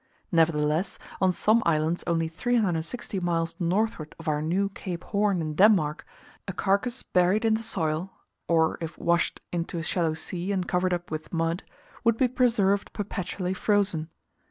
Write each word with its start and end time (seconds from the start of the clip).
Nevertheless, 0.31 0.97
on 1.21 1.31
some 1.31 1.61
islands 1.63 2.03
only 2.07 2.27
360 2.27 3.19
miles 3.19 3.53
northward 3.59 4.15
of 4.17 4.27
our 4.27 4.41
new 4.41 4.69
Cape 4.69 5.03
Horn 5.03 5.41
in 5.43 5.53
Denmark, 5.53 6.07
a 6.47 6.53
carcass 6.53 7.03
buried 7.03 7.45
in 7.45 7.53
the 7.53 7.61
soil 7.61 8.11
(or 8.47 8.79
if 8.81 8.97
washed 8.97 9.41
into 9.51 9.77
a 9.77 9.83
shallow 9.83 10.15
sea, 10.15 10.51
and 10.51 10.67
covered 10.67 10.91
up 10.91 11.11
with 11.11 11.31
mud) 11.31 11.61
would 12.03 12.17
be 12.17 12.27
preserved 12.27 12.91
perpetually 12.93 13.53
frozen. 13.53 14.09